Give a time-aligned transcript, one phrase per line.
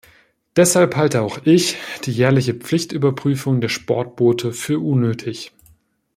[0.55, 5.51] Deshalb halte auch ich die jährliche Pflichtüberprüfung der Sportboote für unnötig.